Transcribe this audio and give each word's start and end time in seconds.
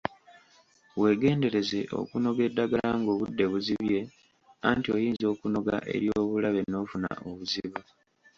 Weegendereze 0.99 1.79
okunoga 1.99 2.41
eddagala 2.47 2.89
ng'obudde 2.99 3.43
buzibye 3.51 3.99
anti 4.69 4.87
oyinza 4.95 5.25
okunoga 5.33 5.75
ery'obulabe 5.95 6.61
n'ofuna 6.69 7.09
obuzibu. 7.29 7.79